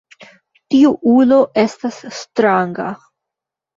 Tiu 0.75 0.93
ulo 1.11 1.39
estas 1.65 1.99
stranga. 2.21 2.89